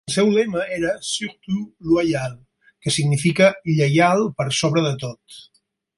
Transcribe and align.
El 0.09 0.13
seu 0.13 0.29
lema 0.35 0.61
era 0.77 0.93
"Surtout 1.07 1.89
Loyal", 1.91 2.33
que 2.85 2.95
significa 2.97 3.51
'lleial 3.73 4.27
per 4.41 4.49
sobre 4.63 4.87
de 4.89 4.95
tot'. 5.05 5.43